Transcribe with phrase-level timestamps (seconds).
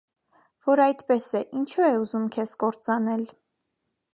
[0.69, 3.29] -Որ այդպես է, ինչո՞ւ է ուզում քեզ կործանել.